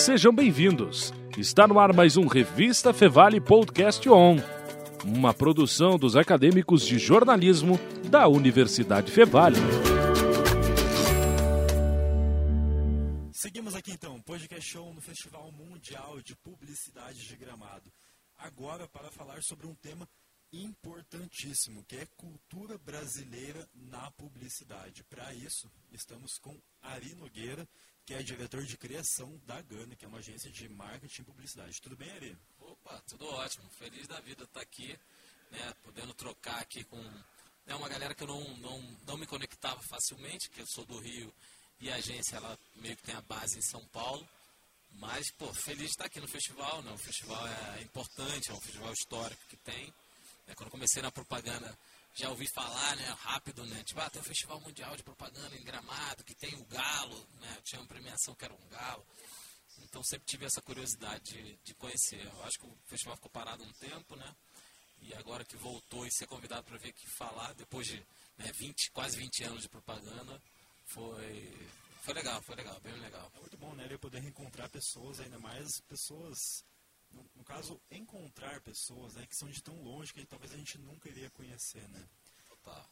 [0.00, 1.12] Sejam bem-vindos.
[1.36, 4.38] Está no ar mais um Revista Fevale Podcast On,
[5.04, 9.58] uma produção dos acadêmicos de jornalismo da Universidade Fevale.
[13.30, 17.92] Seguimos aqui então, podcast show no Festival Mundial de Publicidade de Gramado.
[18.38, 20.08] Agora para falar sobre um tema
[20.50, 25.04] importantíssimo, que é cultura brasileira na publicidade.
[25.04, 27.68] Para isso, estamos com Ari Nogueira,
[28.06, 31.80] que é diretor de criação da Gana, que é uma agência de marketing e publicidade.
[31.80, 32.36] Tudo bem, Ari?
[32.60, 33.68] Opa, tudo ótimo.
[33.70, 34.98] Feliz da vida estar aqui,
[35.50, 37.00] né, podendo trocar aqui com
[37.66, 40.98] né, uma galera que eu não, não, não me conectava facilmente, que eu sou do
[40.98, 41.32] Rio
[41.80, 44.26] e a agência ela meio que tem a base em São Paulo.
[44.92, 46.92] Mas, pô, feliz de estar aqui no festival, né?
[46.92, 49.86] O festival é importante, é um festival histórico que tem.
[50.46, 50.54] Né?
[50.56, 51.78] Quando comecei na propaganda,
[52.14, 55.64] já ouvi falar, né, rápido, né, tipo, ah, tem um festival mundial de propaganda em
[55.64, 59.06] Gramado, que tem o galo, né, tinha uma premiação que era um galo.
[59.82, 62.24] Então sempre tive essa curiosidade de, de conhecer.
[62.24, 64.34] Eu acho que o festival ficou parado um tempo, né,
[65.02, 68.04] e agora que voltou e ser convidado para vir aqui falar, depois de
[68.36, 70.42] né, 20, quase 20 anos de propaganda,
[70.86, 71.68] foi,
[72.02, 73.30] foi legal, foi legal, bem legal.
[73.34, 76.64] É muito bom, né, poder reencontrar pessoas, ainda mais pessoas
[77.12, 80.78] no, no, caso, encontrar pessoas né, que são de tão longe que talvez a gente
[80.78, 82.08] nunca iria conhecer, né?
[82.62, 82.86] Tá.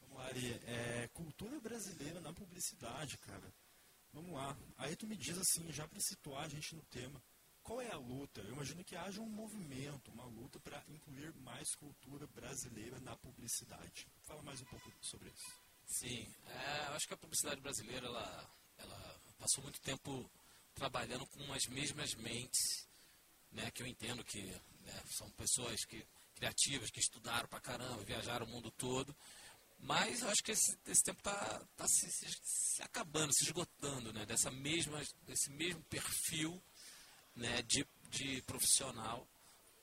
[0.00, 0.52] Vamos lá, Ari.
[0.66, 3.52] É, cultura brasileira na publicidade, cara.
[4.12, 4.56] Vamos lá.
[4.76, 7.20] Aí tu me diz assim, já para situar a gente no tema,
[7.62, 8.40] qual é a luta?
[8.42, 14.06] Eu imagino que haja um movimento, uma luta para incluir mais cultura brasileira na publicidade.
[14.22, 15.64] Fala mais um pouco sobre isso.
[15.86, 20.30] Sim, é, acho que a publicidade brasileira ela, ela passou muito tempo
[20.74, 22.86] trabalhando com as mesmas mentes
[23.54, 28.46] né, que eu entendo que né, são pessoas que, criativas, que estudaram pra caramba, viajaram
[28.46, 29.14] o mundo todo.
[29.78, 34.12] Mas eu acho que esse, esse tempo está tá se, se, se, acabando, se esgotando,
[34.12, 36.60] né, dessa mesma, desse mesmo perfil
[37.36, 39.26] né, de, de profissional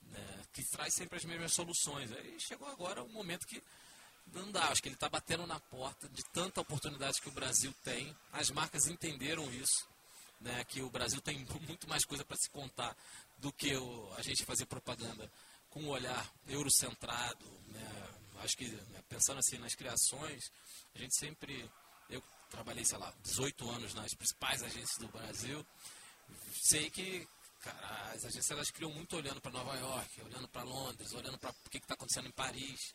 [0.02, 2.10] né, que traz sempre as mesmas soluções.
[2.12, 3.62] Aí chegou agora o um momento que
[4.26, 7.74] não dá, acho que ele está batendo na porta de tanta oportunidade que o Brasil
[7.84, 8.16] tem.
[8.32, 9.86] As marcas entenderam isso,
[10.40, 12.96] né, que o Brasil tem muito mais coisa para se contar
[13.42, 15.30] do que o, a gente fazer propaganda
[15.68, 17.44] com um olhar eurocentrado.
[17.66, 18.08] Né?
[18.38, 20.50] Acho que, né, pensando assim nas criações,
[20.94, 21.68] a gente sempre.
[22.08, 25.66] Eu trabalhei, sei lá, 18 anos nas principais agências do Brasil.
[26.62, 27.26] Sei que
[27.60, 31.50] cara, as agências elas criam muito olhando para Nova York, olhando para Londres, olhando para
[31.50, 32.94] o que está acontecendo em Paris.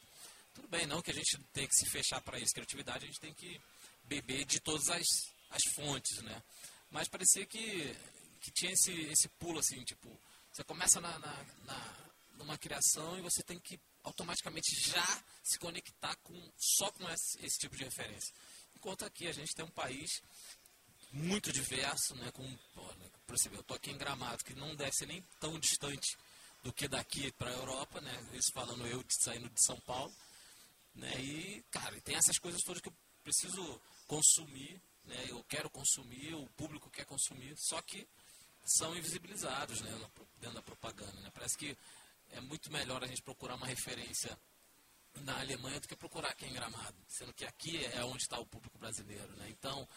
[0.54, 2.54] Tudo bem, não que a gente tem que se fechar para isso.
[2.54, 3.60] Criatividade a gente tem que
[4.06, 5.06] beber de todas as,
[5.50, 6.42] as fontes, né?
[6.90, 7.96] Mas parecia que,
[8.40, 10.10] que tinha esse, esse pulo assim, tipo,
[10.58, 11.96] você começa na, na, na,
[12.38, 15.06] numa criação e você tem que automaticamente já
[15.44, 18.34] se conectar com, só com esse, esse tipo de referência.
[18.76, 20.20] Enquanto aqui a gente tem um país
[21.12, 23.12] muito diverso, né, com, né,
[23.52, 26.18] eu estou aqui em Gramado, que não deve ser nem tão distante
[26.64, 30.12] do que daqui para a Europa, né, isso falando eu saindo de São Paulo,
[30.96, 36.34] né, e, cara, tem essas coisas todas que eu preciso consumir, né, eu quero consumir,
[36.34, 38.08] o público quer consumir, só que
[38.68, 39.92] são invisibilizados né,
[40.40, 41.20] dentro da propaganda.
[41.22, 41.32] Né?
[41.34, 41.78] Parece que
[42.32, 44.38] é muito melhor a gente procurar uma referência
[45.22, 48.46] na Alemanha do que procurar aqui em Gramado, sendo que aqui é onde está o
[48.46, 49.32] público brasileiro.
[49.38, 49.48] Né?
[49.50, 49.88] Então,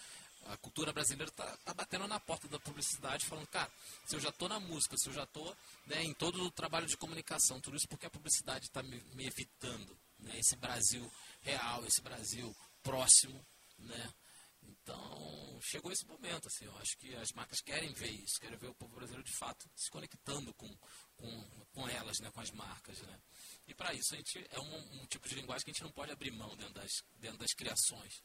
[0.46, 3.70] a cultura brasileira está tá batendo na porta da publicidade, falando, cara,
[4.06, 5.54] se eu já estou na música, se eu já estou
[5.86, 9.26] né, em todo o trabalho de comunicação, tudo isso porque a publicidade está me, me,
[9.26, 11.10] evitando né, esse Brasil
[11.42, 13.44] real, esse Brasil próximo,
[13.78, 14.14] né?
[14.62, 18.68] Então, chegou esse momento, assim, eu acho que as marcas querem ver isso, querem ver
[18.68, 20.68] o povo brasileiro de fato se conectando com,
[21.16, 23.20] com, com elas, né, com as marcas, né.
[23.66, 25.92] E para isso a gente é um, um, tipo de linguagem que a gente não
[25.92, 28.22] pode abrir mão dentro das, dentro das criações.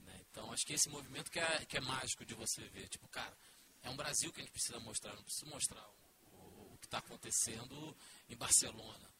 [0.00, 0.20] Né?
[0.30, 3.36] Então, acho que esse movimento que é, que é mágico de você ver, tipo, cara,
[3.82, 5.86] é um Brasil que a gente precisa mostrar, não precisa mostrar
[6.32, 7.96] o, o, que está acontecendo
[8.28, 9.10] em Barcelona.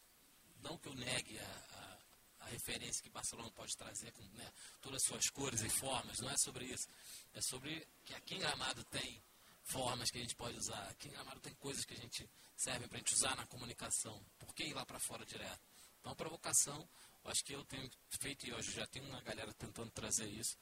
[0.62, 1.70] Não que eu negue a,
[2.46, 6.18] referência que Barcelona pode trazer com né, todas as suas cores e formas.
[6.20, 6.88] Não é sobre isso.
[7.34, 9.22] É sobre que aqui em Gramado tem
[9.64, 10.82] formas que a gente pode usar.
[10.88, 14.20] Aqui em Gramado tem coisas que a gente serve para a gente usar na comunicação.
[14.38, 15.60] Por que ir lá para fora direto?
[16.00, 16.88] Então, provocação,
[17.24, 17.88] eu acho que eu tenho
[18.20, 20.56] feito e hoje já tem uma galera tentando trazer isso,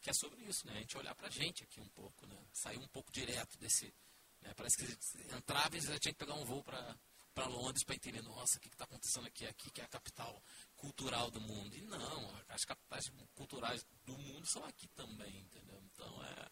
[0.00, 0.74] que é sobre isso, né?
[0.74, 2.36] A gente olhar para a gente aqui um pouco, né?
[2.52, 3.94] Sair um pouco direto desse...
[4.42, 4.52] Né?
[4.54, 6.98] Parece que entrava e já tinha que pegar um voo para
[7.40, 9.46] para Londres para entender, nossa, o que está acontecendo aqui?
[9.46, 10.42] Aqui que é a capital
[10.76, 11.74] cultural do mundo.
[11.74, 15.82] E não, as capitais culturais do mundo são aqui também, entendeu?
[15.86, 16.50] Então é,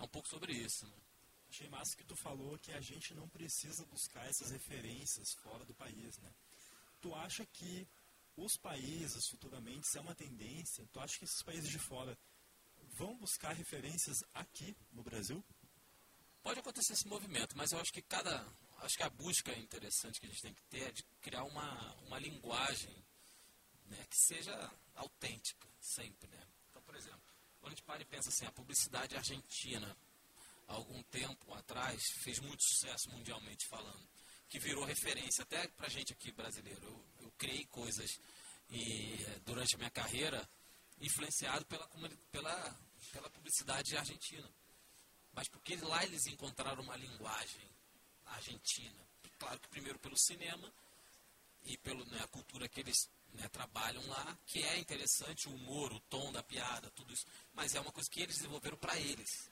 [0.00, 0.84] é um pouco sobre isso.
[0.84, 0.96] Né?
[1.48, 5.74] Achei massa que tu falou que a gente não precisa buscar essas referências fora do
[5.74, 6.34] país, né?
[7.00, 7.86] Tu acha que
[8.36, 12.18] os países futuramente, se é uma tendência, tu acha que esses países de fora
[12.98, 15.44] vão buscar referências aqui no Brasil?
[16.46, 18.46] pode acontecer esse movimento, mas eu acho que cada.
[18.78, 21.94] Acho que a busca interessante que a gente tem que ter é de criar uma,
[22.02, 22.94] uma linguagem
[23.86, 26.28] né, que seja autêntica, sempre.
[26.28, 26.46] Né?
[26.70, 27.20] Então, por exemplo,
[27.60, 29.96] quando a gente para e pensa assim, a publicidade argentina,
[30.68, 34.08] há algum tempo atrás, fez muito sucesso mundialmente falando,
[34.48, 36.84] que virou referência até para a gente aqui brasileiro.
[36.84, 38.20] Eu, eu criei coisas
[38.70, 40.48] e, durante a minha carreira
[41.00, 41.88] influenciado pela,
[42.30, 42.78] pela,
[43.12, 44.48] pela publicidade argentina.
[45.32, 47.75] Mas porque lá eles encontraram uma linguagem
[48.26, 49.06] argentina.
[49.38, 50.72] Claro que primeiro pelo cinema
[51.64, 56.00] e pela né, cultura que eles né, trabalham lá, que é interessante, o humor, o
[56.00, 57.26] tom da piada, tudo isso.
[57.52, 59.50] Mas é uma coisa que eles desenvolveram para eles.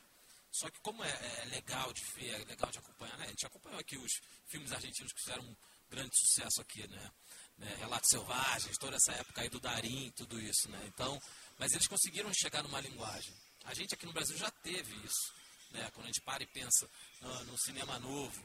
[0.50, 3.26] Só que como é, é, legal de ver, é legal de acompanhar, né?
[3.26, 5.56] a gente acompanhou aqui os filmes argentinos que fizeram um
[5.90, 7.10] grande sucesso aqui, né?
[7.58, 7.74] né?
[7.80, 10.80] Relatos Selvagens, toda essa época aí do Darim, tudo isso, né?
[10.86, 11.20] Então,
[11.58, 13.34] mas eles conseguiram chegar numa linguagem.
[13.64, 15.32] A gente aqui no Brasil já teve isso,
[15.72, 15.90] né?
[15.92, 16.88] Quando a gente para e pensa
[17.20, 18.42] no, no cinema novo,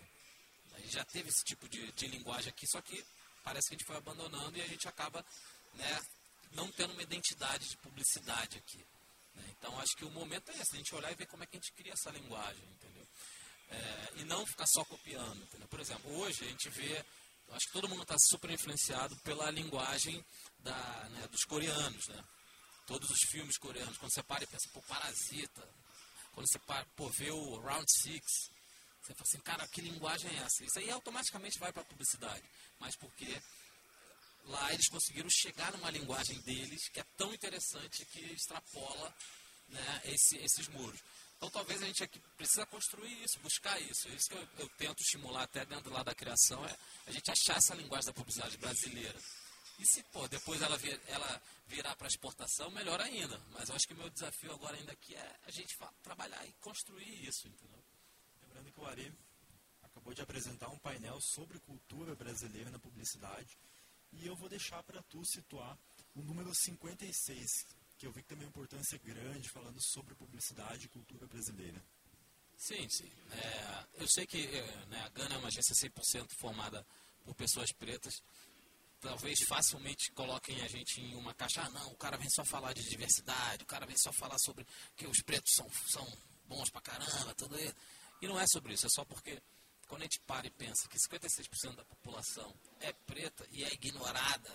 [0.79, 3.03] a gente já teve esse tipo de, de linguagem aqui, só que
[3.43, 5.25] parece que a gente foi abandonando e a gente acaba,
[5.73, 6.01] né?
[6.53, 8.83] Não tendo uma identidade de publicidade aqui.
[9.35, 9.43] Né?
[9.57, 11.57] Então, acho que o momento é esse, a gente olhar e ver como é que
[11.57, 13.07] a gente cria essa linguagem, entendeu?
[13.69, 15.67] É, e não ficar só copiando, entendeu?
[15.67, 17.05] Por exemplo, hoje a gente vê
[17.51, 20.23] acho que todo mundo está super influenciado pela linguagem
[20.59, 22.23] da, né, dos coreanos, né?
[22.85, 25.67] Todos os filmes coreanos, quando você para e pensa, pô, Parasita,
[26.33, 28.51] quando você para, pô, vê o Round Six,
[29.09, 30.63] você fala assim, cara, que linguagem é essa?
[30.63, 32.43] Isso aí automaticamente vai para a publicidade,
[32.79, 33.41] mas porque
[34.45, 39.15] lá eles conseguiram chegar numa linguagem deles que é tão interessante que extrapola
[39.67, 40.99] né, esse, esses muros.
[41.37, 44.09] Então talvez a gente aqui precisa construir isso, buscar isso.
[44.09, 46.77] Isso que eu, eu, tento estimular até dentro lá da criação, é
[47.07, 49.19] a gente achar essa linguagem da publicidade brasileira.
[49.79, 53.39] E se pô, depois ela, vir, ela virar para exportação, melhor ainda.
[53.51, 56.51] Mas eu acho que o meu desafio agora ainda aqui é a gente trabalhar e
[56.61, 57.88] construir isso, entendeu?
[58.59, 59.13] Lembrando que o Ari
[59.83, 63.57] acabou de apresentar um painel sobre cultura brasileira na publicidade.
[64.11, 65.77] E eu vou deixar para tu situar
[66.15, 67.65] o número 56,
[67.97, 71.81] que eu vi que tem uma importância grande falando sobre publicidade e cultura brasileira.
[72.57, 73.09] Sim, sim.
[73.31, 76.85] É, eu sei que é, né, a Gana é uma agência 100% formada
[77.23, 78.21] por pessoas pretas.
[78.99, 81.61] Talvez facilmente coloquem a gente em uma caixa.
[81.61, 84.67] Ah, não, o cara vem só falar de diversidade, o cara vem só falar sobre
[84.97, 86.05] que os pretos são, são
[86.45, 87.75] bons pra caramba, tudo isso.
[88.21, 89.41] E não é sobre isso, é só porque
[89.87, 94.49] quando a gente para e pensa que 56% da população é preta e é ignorada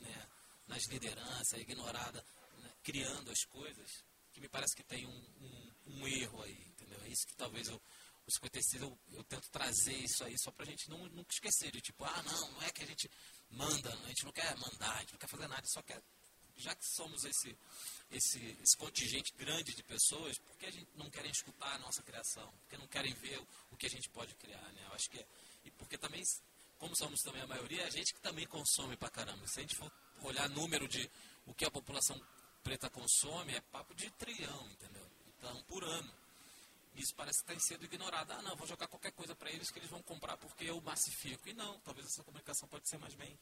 [0.00, 0.26] né,
[0.66, 2.24] nas lideranças, é ignorada
[2.82, 7.00] criando as coisas, que me parece que tem um, um, um erro aí, entendeu?
[7.02, 7.80] É isso que talvez eu,
[8.26, 11.80] o 56 eu, eu tento trazer isso aí só pra gente não, nunca esquecer de
[11.80, 13.10] tipo, ah, não, não é que a gente
[13.50, 16.02] manda, a gente não quer mandar, a gente não quer fazer nada, só quer,
[16.56, 17.56] já que somos esse,
[18.10, 22.02] esse, esse contingente grande de pessoas, por que a gente não querem escutar a nossa
[22.02, 22.50] criação?
[22.60, 24.84] Porque não querem ver o, o que a gente pode criar, né?
[24.86, 25.26] Eu acho que é,
[25.64, 26.22] e porque também,
[26.78, 29.46] como somos também a maioria, a gente que também consome pra caramba.
[29.48, 29.90] Se a gente for
[30.22, 31.10] olhar número de
[31.46, 32.20] o que a população
[32.62, 35.06] preta consome é papo de trilhão, entendeu?
[35.26, 36.23] Então, por ano.
[36.94, 38.30] Isso parece que tem sido ignorado.
[38.32, 41.48] Ah, não, vou jogar qualquer coisa para eles que eles vão comprar porque eu massifico.
[41.48, 43.36] E não, talvez essa comunicação pode ser mais bem,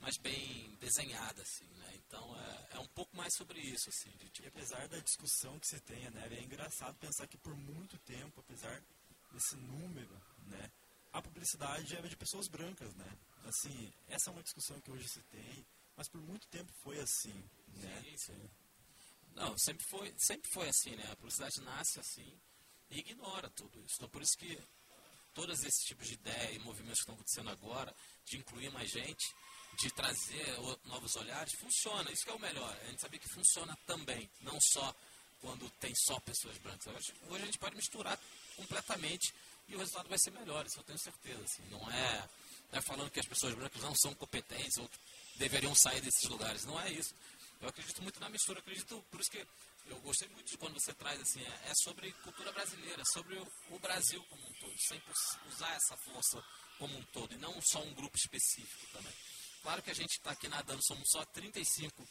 [0.00, 1.92] mais bem desenhada, assim, né?
[1.94, 4.10] Então, é, é um pouco mais sobre isso, assim.
[4.16, 4.46] De, tipo...
[4.46, 6.26] E apesar da discussão que você tenha, né?
[6.32, 8.82] É engraçado pensar que por muito tempo, apesar
[9.30, 10.70] desse número, né?
[11.12, 13.18] A publicidade é de pessoas brancas, né?
[13.44, 15.64] Assim, essa é uma discussão que hoje se tem,
[15.96, 18.02] mas por muito tempo foi assim, né?
[18.02, 18.50] Sim, sim.
[19.32, 21.08] Não, sempre foi, sempre foi assim, né?
[21.12, 22.36] A publicidade nasce assim
[22.90, 23.96] e ignora tudo isso.
[23.96, 24.58] Então, por isso que
[25.34, 29.24] todos esses tipos de ideia e movimentos que estão acontecendo agora, de incluir mais gente,
[29.78, 30.46] de trazer
[30.84, 32.10] novos olhares, funciona.
[32.10, 32.74] Isso que é o melhor.
[32.82, 34.94] A gente sabia que funciona também, não só
[35.40, 36.86] quando tem só pessoas brancas.
[36.86, 38.18] Hoje, hoje a gente pode misturar
[38.56, 39.34] completamente
[39.68, 41.42] e o resultado vai ser melhor, isso eu tenho certeza.
[41.42, 41.62] Assim.
[41.70, 42.28] Não, é,
[42.72, 44.88] não é falando que as pessoas brancas não são competentes ou
[45.36, 46.64] deveriam sair desses lugares.
[46.64, 47.14] Não é isso.
[47.60, 49.46] Eu acredito muito na mistura, acredito, por isso que
[49.86, 53.78] eu gostei muito quando você traz assim, é, é sobre cultura brasileira, sobre o, o,
[53.78, 55.12] Brasil como um todo, sempre
[55.48, 56.42] usar essa força
[56.78, 59.12] como um todo, e não só um grupo específico também.
[59.62, 62.06] Claro que a gente está aqui nadando, somos só 35,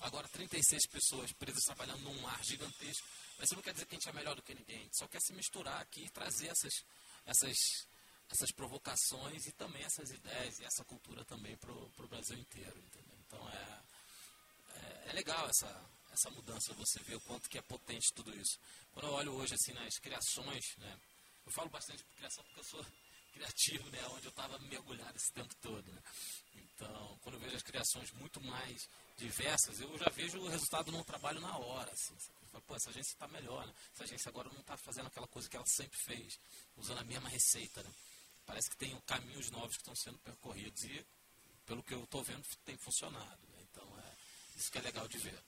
[0.00, 3.06] agora 36 pessoas presas trabalhando num mar gigantesco,
[3.38, 4.98] mas isso não quer dizer que a gente é melhor do que ninguém, a gente
[4.98, 6.84] só quer se misturar aqui e trazer essas,
[7.24, 7.56] essas,
[8.30, 13.16] essas provocações e também essas ideias e essa cultura também para o Brasil inteiro, entendeu?
[13.26, 13.86] Então é
[15.06, 15.66] é, legal essa,
[16.16, 18.58] essa mudança, você vê o quanto que é potente tudo isso.
[18.92, 20.98] Quando eu olho hoje assim nas criações, né,
[21.44, 22.86] eu falo bastante de criação porque eu sou
[23.32, 25.92] criativo, né, onde eu estava mergulhado esse tempo todo.
[25.92, 26.02] Né.
[26.54, 31.04] Então, quando eu vejo as criações muito mais diversas, eu já vejo o resultado no
[31.04, 31.90] trabalho na hora.
[31.92, 32.14] Assim.
[32.66, 33.74] Pô, essa agência está melhor, né?
[33.94, 36.38] Essa agência agora não está fazendo aquela coisa que ela sempre fez,
[36.76, 37.90] usando a mesma receita, né?
[38.46, 41.06] Parece que tem caminhos novos que estão sendo percorridos e,
[41.66, 43.46] pelo que eu estou vendo, tem funcionado.
[43.48, 43.66] Né?
[43.70, 45.42] Então, é isso que é legal de ver.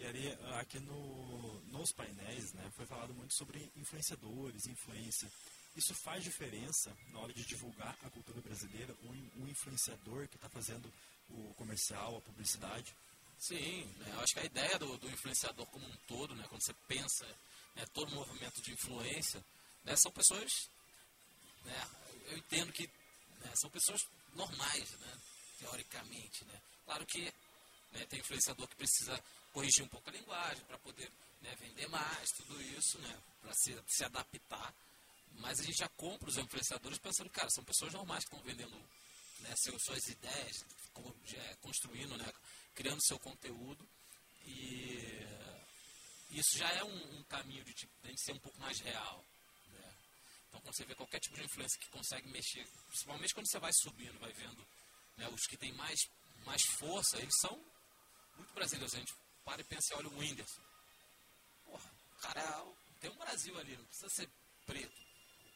[0.00, 5.30] E ali, aqui no, nos painéis, né, foi falado muito sobre influenciadores, influência.
[5.76, 10.48] Isso faz diferença na hora de divulgar a cultura brasileira, o, o influenciador que está
[10.48, 10.90] fazendo
[11.28, 12.96] o comercial, a publicidade?
[13.38, 16.62] Sim, né, eu acho que a ideia do, do, influenciador como um todo, né, quando
[16.62, 17.26] você pensa
[17.76, 19.44] né, todo movimento de influência,
[19.84, 20.70] né, são pessoas,
[21.62, 21.88] né,
[22.30, 22.86] eu entendo que
[23.40, 24.00] né, são pessoas
[24.32, 25.18] normais, né,
[25.58, 26.42] teoricamente.
[26.46, 26.58] Né.
[26.86, 27.30] Claro que
[27.92, 32.28] né, tem influenciador que precisa corrigir um pouco a linguagem para poder né, vender mais,
[32.36, 34.74] tudo isso, né, para se, se adaptar.
[35.38, 38.76] Mas a gente já compra os influenciadores pensando, cara, são pessoas normais que estão vendendo
[39.40, 40.64] né, suas ideias,
[41.60, 42.32] construindo, né,
[42.74, 43.88] criando seu conteúdo.
[44.44, 45.26] E
[46.30, 49.24] isso já é um, um caminho de, tipo, de ser um pouco mais real.
[49.68, 49.94] Né?
[50.48, 53.72] Então, quando você vê qualquer tipo de influência que consegue mexer, principalmente quando você vai
[53.72, 54.66] subindo, vai vendo
[55.16, 55.98] né, os que têm mais,
[56.44, 57.58] mais força, eles são
[58.40, 58.94] muito brasileiros.
[58.94, 60.60] A gente para e pensa olha o Whindersson.
[61.64, 64.30] Porra, o cara é tem um Brasil ali, não precisa ser
[64.66, 65.00] preto.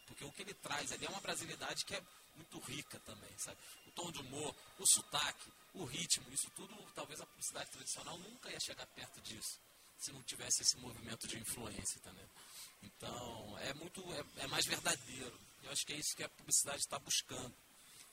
[0.06, 2.02] Porque o que ele traz ali é uma brasilidade que é
[2.36, 3.58] muito rica também, sabe?
[3.86, 8.50] O tom de humor, o sotaque, o ritmo, isso tudo, talvez a publicidade tradicional nunca
[8.50, 9.60] ia chegar perto disso,
[9.98, 12.26] se não tivesse esse movimento de influência, também.
[12.82, 15.38] Então, é muito, é, é mais verdadeiro.
[15.62, 17.54] Eu acho que é isso que a publicidade está buscando,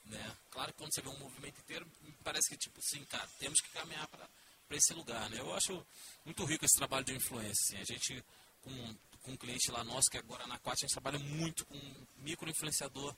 [0.04, 0.36] né?
[0.50, 1.90] Claro que quando você vê um movimento inteiro,
[2.22, 4.28] parece que, tipo, sim, cara, temos que caminhar para
[4.76, 5.38] esse lugar, né?
[5.38, 5.84] Eu acho
[6.24, 7.76] muito rico esse trabalho de influência, assim.
[7.78, 8.24] A gente,
[8.62, 11.64] com, com um cliente lá nosso, que é agora na Quat, a gente trabalha muito
[11.66, 11.78] com
[12.18, 13.14] micro-influenciador,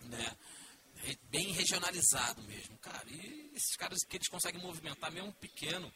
[0.00, 0.36] né?
[1.30, 3.08] Bem regionalizado mesmo, cara.
[3.08, 5.92] E esses caras que eles conseguem movimentar, mesmo pequeno,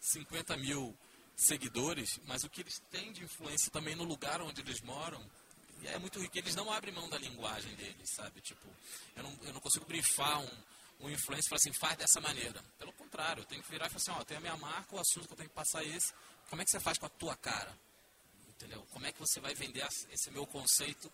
[0.00, 0.96] 50 mil
[1.36, 5.24] seguidores, mas o que eles têm de influência também no lugar onde eles moram,
[5.84, 6.36] é muito rico.
[6.38, 8.40] Eles não abrem mão da linguagem deles, sabe?
[8.40, 8.68] Tipo,
[9.16, 10.50] eu não, eu não consigo brifar um,
[11.02, 12.62] um influencer e falar assim, faz dessa maneira.
[12.78, 15.00] Pelo contrário, eu tenho que virar e falar assim, ó, tem a minha marca, o
[15.00, 16.12] assunto que eu tenho que passar é esse.
[16.48, 17.76] Como é que você faz com a tua cara?
[18.48, 18.86] Entendeu?
[18.92, 21.12] Como é que você vai vender esse meu conceito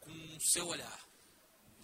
[0.00, 1.00] com o seu olhar?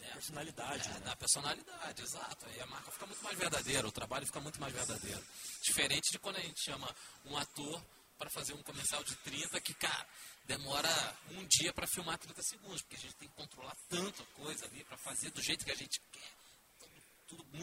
[0.01, 0.89] É, personalidade.
[0.89, 1.01] É, né?
[1.01, 2.47] Da personalidade, exato.
[2.47, 5.23] Aí a marca fica muito mais verdadeira, o trabalho fica muito mais verdadeiro.
[5.61, 6.95] Diferente de quando a gente chama
[7.27, 7.85] um ator
[8.19, 10.07] para fazer um comercial de 30 que, cara,
[10.45, 10.89] demora
[11.33, 14.85] um dia para filmar 30 segundos, porque a gente tem que controlar tanta coisa ali
[14.85, 16.42] para fazer do jeito que a gente quer.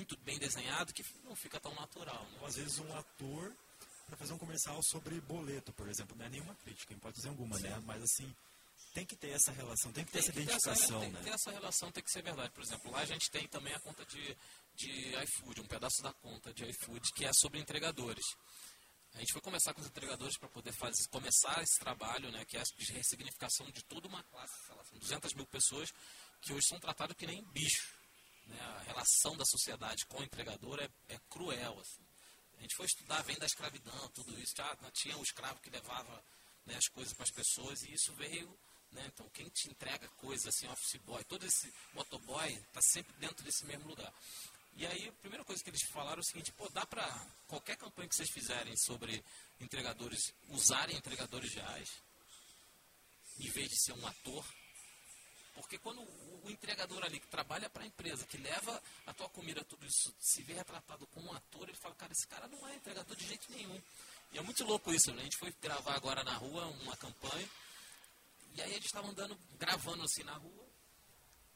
[0.10, 2.24] Tudo, muito bem desenhado que não fica tão natural.
[2.32, 2.38] Né?
[2.42, 3.54] Ou às vezes um ator
[4.08, 7.60] para fazer um comercial sobre boleto, por exemplo, não é nenhuma crítica, pode fazer alguma,
[7.60, 7.70] né?
[7.70, 7.76] Sim.
[7.76, 7.84] né?
[7.86, 8.36] Mas assim,
[8.92, 11.12] tem que ter essa relação, tem que ter tem essa que identificação, ter essa, né?
[11.12, 12.52] Tem que ter essa relação, tem que ser verdade.
[12.52, 14.38] Por exemplo, lá a gente tem também a conta de,
[14.76, 18.26] de iFood, um pedaço da conta de iFood que é sobre entregadores.
[19.14, 22.58] A gente foi começar com os entregadores para poder fazer, começar esse trabalho, né, que
[22.58, 25.92] é de ressignificação de toda uma classe, sei lá, são 200 mil pessoas
[26.42, 27.99] que hoje são tratadas que nem bicho.
[28.50, 28.60] Né?
[28.62, 31.80] A relação da sociedade com o entregador é, é cruel.
[31.80, 32.04] Assim.
[32.58, 34.54] A gente foi estudar, vem da escravidão, tudo isso.
[34.58, 36.24] Já tinha o escravo que levava
[36.66, 38.58] né, as coisas para as pessoas e isso veio
[38.92, 39.04] né?
[39.14, 43.66] Então, quem te entrega coisas assim, office boy, todo esse motoboy está sempre dentro desse
[43.66, 44.12] mesmo lugar.
[44.76, 47.06] E aí, a primeira coisa que eles falaram é o seguinte: pô, dá para
[47.48, 49.24] qualquer campanha que vocês fizerem sobre
[49.60, 51.90] entregadores, usarem entregadores reais,
[53.40, 54.46] em vez de ser um ator.
[55.60, 59.64] Porque quando o entregador ali que trabalha para a empresa, que leva a tua comida,
[59.64, 62.76] tudo isso, se vê retratado como um ator, ele fala, cara, esse cara não é
[62.76, 63.82] entregador de jeito nenhum.
[64.32, 65.22] E é muito louco isso, né?
[65.22, 67.48] A gente foi gravar agora na rua uma campanha
[68.56, 70.68] e aí a gente estava andando, gravando assim na rua,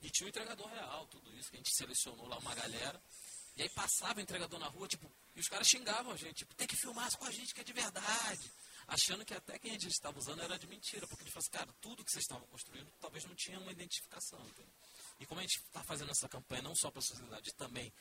[0.02, 3.02] e tinha um entregador real, tudo isso, que a gente selecionou lá uma galera.
[3.56, 6.54] E aí passava o entregador na rua, tipo, e os caras xingavam a gente, tipo,
[6.56, 8.52] tem que filmar com a gente que é de verdade.
[8.88, 11.58] Achando que até quem a gente estava usando era de mentira, porque eles falaram assim,
[11.58, 14.40] cara, tudo que vocês estavam construindo talvez não tinha uma identificação.
[14.40, 14.74] Entendeu?
[15.20, 17.92] E como a gente está fazendo essa campanha não só para a sociedade, também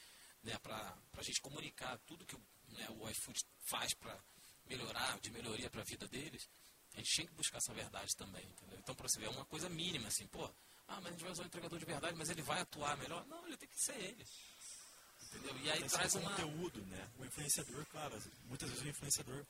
[0.42, 2.36] né, para a gente comunicar tudo que
[2.68, 4.18] né, o iFood faz para
[4.66, 6.48] melhorar, de melhoria para a vida deles,
[6.94, 8.78] a gente tinha que buscar essa verdade também, entendeu?
[8.78, 10.44] Então, para você ver, é uma coisa mínima, assim, pô,
[10.88, 13.24] ah, mas a gente vai usar um entregador de verdade, mas ele vai atuar melhor.
[13.26, 14.26] Não, ele tem que ser ele.
[15.22, 15.56] Entendeu?
[15.60, 16.30] E aí traz uma...
[16.30, 17.10] conteúdo, né?
[17.18, 19.46] O influenciador, claro, muitas vezes o influenciador,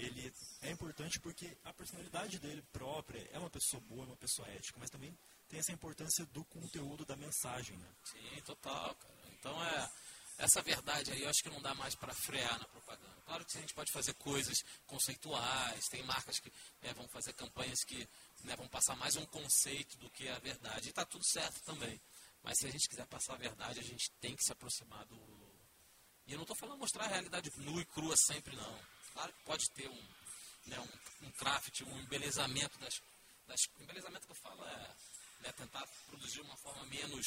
[0.00, 4.48] ele é importante porque a personalidade dele própria é uma pessoa boa, é uma pessoa
[4.48, 5.16] ética, mas também
[5.48, 7.88] tem essa importância do conteúdo, da mensagem, né?
[8.04, 9.14] Sim, total, cara.
[9.38, 9.90] Então, é
[10.40, 13.14] essa verdade aí eu acho que não dá mais para frear na propaganda.
[13.26, 16.50] Claro que a gente pode fazer coisas conceituais, tem marcas que
[16.82, 18.08] né, vão fazer campanhas que
[18.44, 20.86] né, vão passar mais um conceito do que a verdade.
[20.86, 22.00] E está tudo certo também.
[22.42, 25.16] Mas se a gente quiser passar a verdade, a gente tem que se aproximar do
[26.26, 28.80] E eu não estou falando mostrar a realidade nua e crua sempre, não.
[29.12, 30.02] Claro que pode ter um,
[30.66, 33.00] né, um, um craft, um embelezamento das,
[33.46, 33.60] das.
[33.80, 34.96] Embelezamento que eu falo é
[35.40, 37.26] né, tentar produzir uma forma menos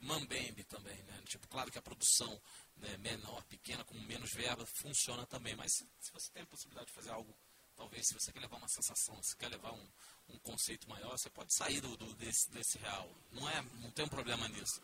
[0.00, 1.22] mambembe também, né?
[1.26, 2.40] Tipo, claro que a produção
[2.76, 6.86] né, menor, pequena, com menos verba, funciona também, mas se, se, você tem a possibilidade
[6.86, 7.36] de fazer algo,
[7.76, 9.88] talvez se você quer levar uma sensação, se quer levar um,
[10.30, 13.08] um conceito maior, você pode sair do, do desse, desse real.
[13.32, 14.80] Não, é, não tem um problema nisso.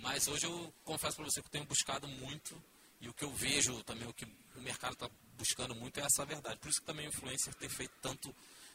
[0.00, 2.60] Mas hoje eu confesso para você que eu tenho buscado muito
[3.02, 6.24] e o que eu vejo também, o que o mercado está buscando muito é essa
[6.24, 6.60] verdade.
[6.60, 8.32] Por isso que também o influencer tem feito tanto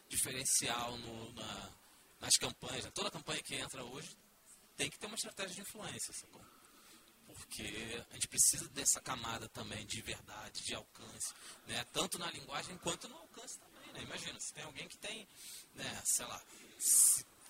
[0.09, 1.71] diferencial no, na,
[2.19, 2.83] nas campanhas.
[2.83, 2.91] Né?
[2.93, 4.09] Toda campanha que entra hoje
[4.75, 6.41] tem que ter uma estratégia de influência, sacou?
[7.25, 11.33] Porque a gente precisa dessa camada também de verdade, de alcance,
[11.65, 11.85] né?
[11.93, 13.93] tanto na linguagem quanto no alcance também.
[13.93, 14.01] Né?
[14.03, 15.25] Imagina, se tem alguém que tem,
[15.73, 16.41] né, sei lá,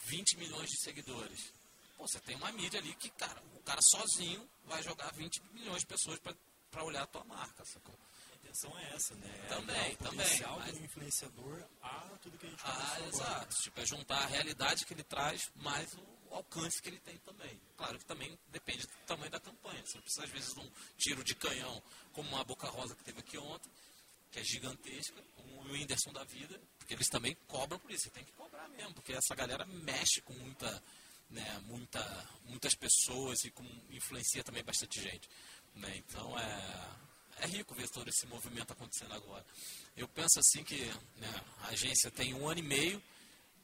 [0.05, 1.51] 20 milhões de seguidores.
[1.97, 5.79] Pô, você tem uma mídia ali que, cara, o cara sozinho vai jogar 20 milhões
[5.79, 6.35] de pessoas para
[6.83, 7.95] olhar a tua marca, sacou?
[8.47, 9.29] intenção é essa, né?
[9.45, 10.41] É também, o também.
[10.57, 10.77] mas...
[10.77, 13.61] do influenciador a tudo que a gente Ah, exato.
[13.61, 17.59] Tipo, é juntar a realidade que ele traz, mais o alcance que ele tem também.
[17.75, 19.85] Claro que também depende do tamanho da campanha.
[19.85, 21.81] Você não precisa, às vezes, de um tiro de canhão,
[22.13, 23.69] como uma Boca Rosa que teve aqui ontem,
[24.31, 28.05] que é gigantesca, como o Whindersson da vida, porque eles também cobram por isso.
[28.05, 30.83] Você tem que cobrar mesmo, porque essa galera mexe com muita,
[31.29, 35.29] né, muita, muitas pessoas e com, influencia também bastante gente.
[35.77, 35.97] Né?
[35.97, 36.87] Então, é
[37.39, 39.45] é rico ver todo esse movimento acontecendo agora.
[39.95, 40.85] Eu penso assim que
[41.17, 43.01] né, a agência tem um ano e meio.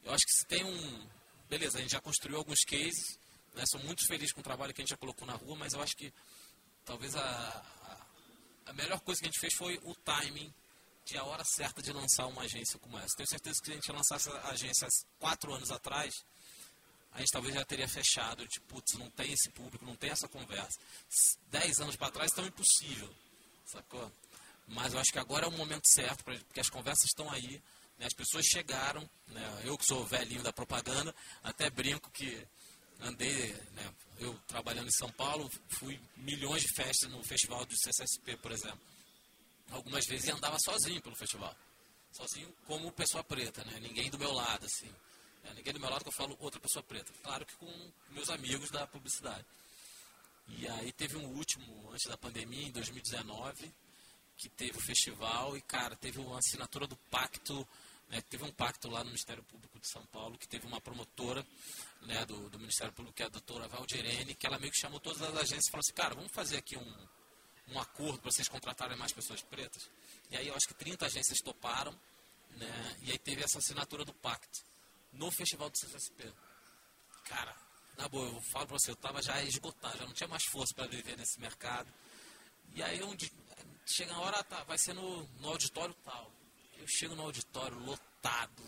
[0.04, 1.08] Eu acho que se tem um.
[1.50, 3.18] Beleza, a gente já construiu alguns cases.
[3.56, 5.74] Né, sou muito feliz com o trabalho que a gente já colocou na rua, mas
[5.74, 6.12] eu acho que
[6.86, 7.66] talvez a,
[8.66, 10.52] a, melhor coisa que a gente fez foi o timing
[11.06, 13.16] de a hora certa de lançar uma agência como essa.
[13.16, 14.88] Tenho certeza que se a gente lançasse a agência
[15.20, 16.14] quatro anos atrás,
[17.14, 18.48] a gente talvez já teria fechado.
[18.48, 20.80] Tipo, putz, não tem esse público, não tem essa conversa.
[21.50, 23.14] Dez anos para trás, tão impossível
[23.74, 24.12] sacou?
[24.68, 27.62] Mas eu acho que agora é o momento certo, porque as conversas estão aí,
[27.98, 28.06] né?
[28.06, 29.62] as pessoas chegaram, né?
[29.66, 32.48] eu que sou velhinho da propaganda, até brinco que
[33.02, 33.94] andei, né?
[34.20, 38.80] eu trabalhando em São Paulo, fui milhões de festas no festival do CCSP, por exemplo.
[39.72, 41.56] Algumas vezes andava sozinho pelo festival.
[42.12, 43.80] Sozinho como pessoa preta, né?
[43.80, 44.94] Ninguém do meu lado, assim.
[45.44, 47.12] É, ninguém do meu lado que eu falo outra pessoa preta.
[47.22, 49.46] Claro que com meus amigos da publicidade.
[50.48, 53.72] E aí teve um último, antes da pandemia, em 2019,
[54.38, 57.68] que teve o festival e, cara, teve uma assinatura do pacto,
[58.10, 61.46] né, teve um pacto lá no Ministério Público de São Paulo, que teve uma promotora
[62.02, 65.00] né, do, do Ministério Público, que é a doutora Valdirene, que ela meio que chamou
[65.00, 67.08] todas as agências e falou assim, cara, vamos fazer aqui um,
[67.70, 69.90] um acordo para vocês contratarem mais pessoas pretas.
[70.30, 71.98] E aí eu acho que 30 agências toparam,
[72.52, 74.73] né, e aí teve essa assinatura do pacto
[75.14, 76.34] no Festival do CSSP.
[77.26, 77.56] Cara,
[77.98, 80.74] na boa, eu falo pra você, eu tava já esgotado, já não tinha mais força
[80.74, 81.92] para viver nesse mercado.
[82.74, 83.32] E aí onde
[83.86, 86.32] chega a hora, tá, vai ser no, no auditório tal.
[86.78, 88.64] Eu chego no auditório lotado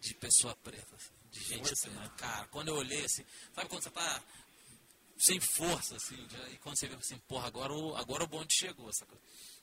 [0.00, 1.90] de pessoa preta, assim, de gente preta.
[1.90, 2.10] Né?
[2.16, 4.22] Cara, quando eu olhei assim, sabe quando você tá
[5.18, 8.54] sem força, assim, já, e quando você vê assim, porra, agora o, agora o bonde
[8.54, 9.12] chegou, sabe?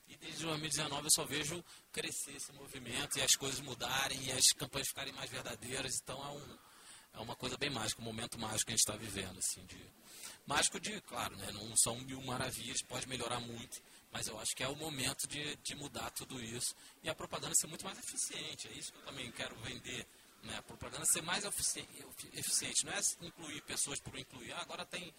[0.08, 4.52] E desde 2019 eu só vejo crescer esse movimento e as coisas mudarem e as
[4.52, 5.92] campanhas ficarem mais verdadeiras.
[6.02, 6.58] Então é um,
[7.14, 9.38] é uma coisa bem mágica, um momento mágico que a gente está vivendo.
[9.38, 9.78] Assim, de,
[10.46, 14.62] mágico de, claro, né, não são mil maravilhas, pode melhorar muito, mas eu acho que
[14.62, 18.68] é o momento de, de mudar tudo isso e a propaganda ser muito mais eficiente.
[18.68, 20.06] É isso que eu também quero vender.
[20.42, 22.84] Né, a propaganda ser mais eficiente.
[22.84, 24.52] Não é incluir pessoas por incluir.
[24.52, 25.12] Ah, agora tem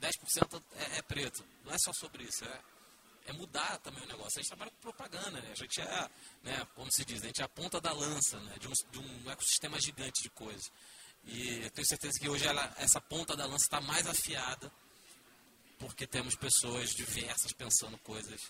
[0.00, 1.44] 10% é, é preto.
[1.64, 2.44] Não é só sobre isso.
[2.44, 2.60] É,
[3.26, 4.38] é mudar também o negócio.
[4.38, 5.50] A gente trabalha com propaganda, né?
[5.52, 6.10] A gente é,
[6.42, 8.98] né, como se diz, a gente é a ponta da lança né, de, um, de
[8.98, 10.70] um ecossistema gigante de coisas.
[11.24, 14.72] E eu tenho certeza que hoje ela, essa ponta da lança está mais afiada,
[15.78, 18.40] porque temos pessoas diversas pensando coisas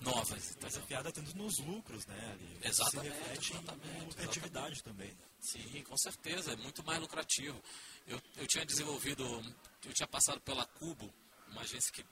[0.00, 0.56] novas.
[0.60, 2.32] Mais afiada tanto nos lucros, né?
[2.32, 2.58] Ali.
[2.62, 3.14] Exatamente.
[3.14, 5.18] Se reflete exatamente, em também.
[5.40, 7.62] Sim, com certeza, é muito mais lucrativo.
[8.06, 9.24] Eu, eu tinha desenvolvido,
[9.84, 11.12] eu tinha passado pela Cubo,
[11.48, 12.08] uma agência que né,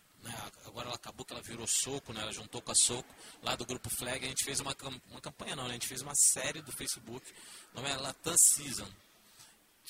[0.65, 3.09] agora ela acabou que ela virou Soco, né, ela juntou com a Soco,
[3.43, 4.75] lá do grupo Flag, a gente fez uma,
[5.11, 7.33] uma campanha não, né, a gente fez uma série do Facebook,
[7.73, 8.89] o nome é Latam Season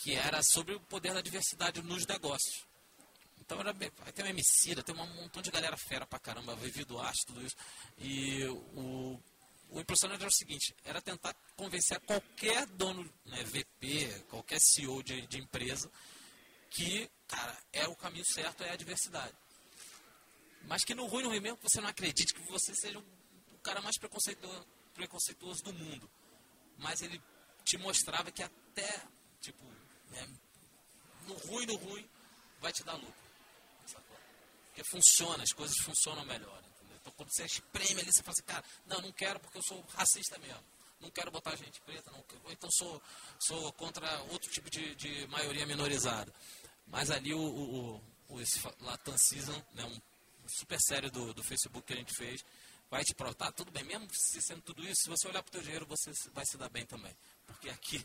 [0.02, 2.66] que era sobre o poder da diversidade nos negócios.
[3.40, 7.26] Então era tem um Emicida, tem um montão de galera fera pra caramba, Vivi Duarte,
[7.26, 7.56] tudo isso.
[7.98, 9.20] E o,
[9.70, 15.26] o impressionante era o seguinte, era tentar convencer qualquer dono, né, VP, qualquer CEO de,
[15.26, 15.90] de empresa,
[16.70, 19.34] que, cara, é o caminho certo, é a diversidade.
[20.66, 23.80] Mas que no ruim, no ruim mesmo, você não acredite que você seja o, cara
[23.80, 26.10] mais preconceituoso, preconceituoso do mundo.
[26.78, 27.20] Mas ele
[27.64, 29.02] te mostrava que até,
[29.40, 29.64] tipo,
[30.12, 30.26] é,
[31.26, 32.08] no ruim, no ruim,
[32.60, 33.24] vai te dar lucro.
[34.66, 36.58] Porque funciona, as coisas funcionam melhor.
[36.58, 36.96] Entendeu?
[37.00, 39.80] Então quando você espreme ali, você fala assim, cara, não, não quero porque eu sou
[39.94, 40.64] racista mesmo.
[41.00, 43.02] Não quero botar gente preta, não, ou então sou,
[43.38, 46.32] sou contra outro tipo de, de maioria minorizada.
[46.86, 50.00] Mas ali o, o, o esse Latam Season, né, um
[50.48, 52.44] super sério do, do Facebook que a gente fez,
[52.90, 55.50] vai te provar, tá, tudo bem, mesmo se sendo tudo isso, se você olhar para
[55.50, 57.14] o teu dinheiro, você vai se dar bem também.
[57.46, 58.04] Porque aqui,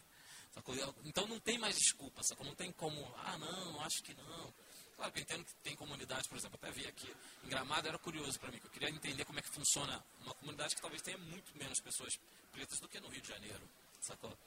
[1.05, 2.45] então não tem mais desculpa, sacou?
[2.45, 4.53] não tem como, ah não, acho que não.
[4.95, 7.09] Claro que eu entendo que tem comunidades, por exemplo, até vi aqui
[7.45, 10.33] em Gramado, era curioso para mim, que eu queria entender como é que funciona uma
[10.33, 12.19] comunidade que talvez tenha muito menos pessoas
[12.51, 13.69] pretas do que no Rio de Janeiro,
[14.01, 14.37] sacou?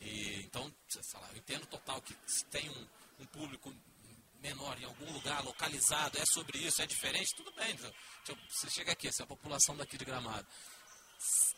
[0.00, 2.86] E, então, sei lá, eu entendo total que se tem um,
[3.20, 3.74] um público
[4.40, 7.76] menor em algum lugar, localizado, é sobre isso, é diferente, tudo bem.
[8.50, 10.46] Você chega aqui, essa é a população daqui de Gramado,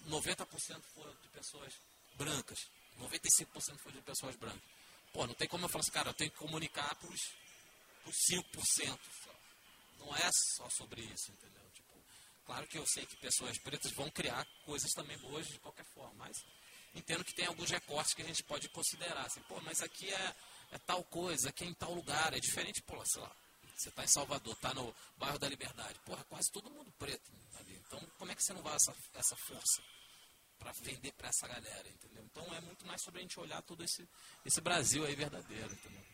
[0.07, 1.75] 90% foi de pessoas
[2.15, 2.59] brancas,
[2.99, 4.63] 95% foi de pessoas brancas.
[5.13, 7.21] Pô, não tem como eu falar assim, cara, eu tenho que comunicar para os
[8.31, 8.45] 5%.
[9.25, 9.35] Só.
[9.99, 11.63] Não é só sobre isso, entendeu?
[11.73, 11.93] Tipo,
[12.47, 16.15] claro que eu sei que pessoas pretas vão criar coisas também boas de qualquer forma,
[16.15, 16.37] mas
[16.95, 19.27] entendo que tem alguns recortes que a gente pode considerar.
[19.27, 20.35] Assim, pô, mas aqui é
[20.71, 23.35] é tal coisa, aqui é em tal lugar, é diferente, pô, sei lá.
[23.77, 26.01] Você está em Salvador, está no bairro da Liberdade.
[26.05, 27.77] Porra, quase todo mundo preto ali.
[27.87, 29.83] Então, como é que você não vai essa, essa força
[30.59, 32.25] para vender para essa galera, entendeu?
[32.25, 34.07] Então, é muito mais sobre a gente olhar todo esse,
[34.45, 36.05] esse Brasil aí verdadeiro, entendeu?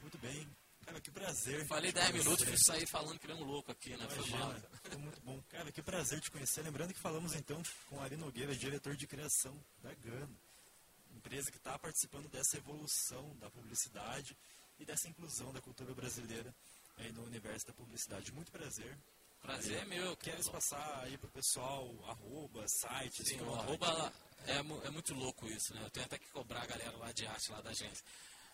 [0.00, 0.48] Muito bem.
[0.84, 1.66] Cara, que prazer.
[1.66, 4.08] Falei 10 minutos e saí falando que nem um louco aqui, né?
[4.08, 4.54] Foi mal.
[4.84, 5.42] Foi muito bom.
[5.48, 6.62] Cara, que prazer te conhecer.
[6.62, 10.38] Lembrando que falamos então com Ari Nogueira, diretor de criação da Gano
[11.16, 14.36] empresa que está participando dessa evolução da publicidade
[14.78, 16.54] e dessa inclusão da cultura brasileira
[16.98, 18.32] aí no universo da publicidade.
[18.32, 18.96] Muito prazer.
[19.40, 20.16] Prazer é meu.
[20.16, 23.28] Queres passar aí para o pessoal, arroba, sites?
[23.28, 24.12] Sim, o arroba
[24.46, 25.82] é, é muito louco isso, né?
[25.84, 28.04] Eu tenho até que cobrar a galera lá de arte, lá da agência.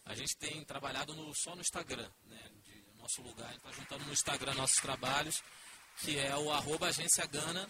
[0.04, 2.50] A gente tem trabalhado no, só no Instagram, né?
[2.64, 5.42] De nosso lugar, a gente está juntando no Instagram nossos trabalhos,
[5.98, 7.68] que é o arroba agência Gana.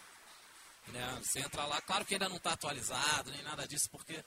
[0.88, 1.20] Né?
[1.22, 4.22] Você entra lá, claro que ainda não está atualizado, nem nada disso, porque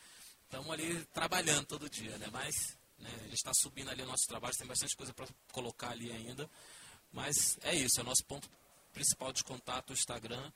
[0.45, 2.27] estamos ali trabalhando todo dia, né?
[2.31, 2.55] Mas
[2.97, 6.11] né, a gente está subindo ali o nosso trabalho, tem bastante coisa para colocar ali
[6.11, 6.49] ainda.
[7.11, 8.49] Mas é isso, é o nosso ponto
[8.93, 10.51] principal de contato, o Instagram.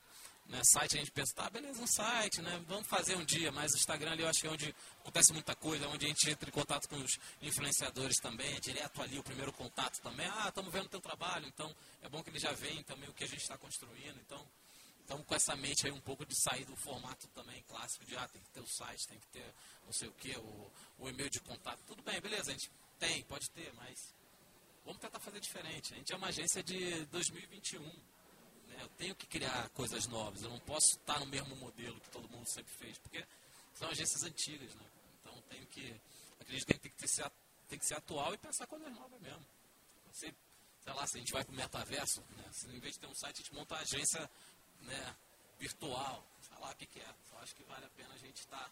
[0.46, 2.60] Né, site a gente pensa, tá, beleza, um site, né?
[2.68, 5.54] Vamos fazer um dia, mas o Instagram ali eu acho que é onde acontece muita
[5.54, 9.24] coisa, onde a gente entra em contato com os influenciadores também, é direto ali o
[9.24, 10.26] primeiro contato também.
[10.26, 13.14] Ah, estamos vendo o teu trabalho, então é bom que eles já veem também o
[13.14, 14.20] que a gente está construindo.
[14.22, 14.44] Então,
[15.10, 18.28] estamos com essa mente aí um pouco de sair do formato também clássico de, ah,
[18.28, 21.32] tem que ter o site, tem que ter não sei o que, o, o e-mail
[21.32, 21.80] de contato.
[21.88, 22.70] Tudo bem, beleza, a gente
[23.00, 24.14] tem, pode ter, mas
[24.86, 25.96] vamos tentar fazer diferente.
[25.96, 27.82] A gente é uma agência de 2021.
[27.82, 28.78] Né?
[28.82, 30.44] Eu tenho que criar coisas novas.
[30.44, 33.26] Eu não posso estar no mesmo modelo que todo mundo sempre fez, porque
[33.74, 34.76] são agências antigas.
[34.76, 34.86] Né?
[35.22, 36.00] Então tenho que.
[36.40, 37.32] Acredito que tem que, ser,
[37.68, 39.44] tem que ser atual e pensar coisas novas mesmo.
[40.14, 40.32] Você,
[40.84, 42.46] sei lá, se a gente vai para o metaverso, né?
[42.52, 44.30] se em vez de ter um site, a gente monta uma agência
[44.82, 45.16] né,
[45.60, 46.26] virtual.
[46.42, 47.16] Sei lá o que, que é.
[47.30, 48.58] Só acho que vale a pena a gente estar.
[48.58, 48.72] Tá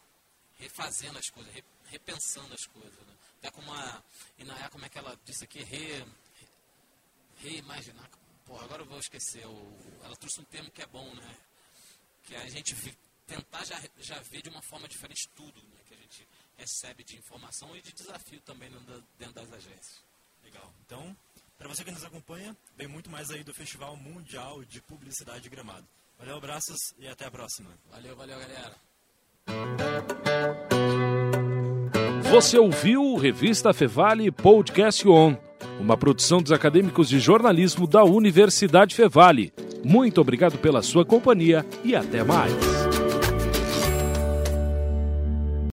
[0.59, 1.53] refazendo as coisas,
[1.85, 3.07] repensando as coisas.
[3.07, 3.15] Né?
[3.39, 4.03] Até como a
[4.37, 6.05] Inaya, como é que ela disse aqui, re,
[7.37, 8.09] reimaginar.
[8.45, 9.45] Pô, agora eu vou esquecer.
[9.45, 11.37] O, ela trouxe um termo que é bom, né?
[12.23, 12.75] Que é a gente
[13.25, 15.81] tentar já, já ver de uma forma diferente tudo né?
[15.85, 18.69] que a gente recebe de informação e de desafio também
[19.17, 20.01] dentro das agências.
[20.43, 20.73] Legal.
[20.85, 21.15] Então,
[21.57, 25.85] para você que nos acompanha, vem muito mais aí do Festival Mundial de Publicidade Gramado.
[26.17, 27.69] Valeu, abraços e até a próxima.
[27.91, 28.75] Valeu, valeu, galera.
[32.31, 35.37] Você ouviu o Revista Fevale Podcast On,
[35.79, 39.53] uma produção dos acadêmicos de jornalismo da Universidade Fevale.
[39.83, 42.66] Muito obrigado pela sua companhia e até mais.